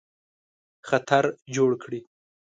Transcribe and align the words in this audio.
خطر 0.87 1.23
جوړ 1.55 1.71
کړي. 1.83 2.01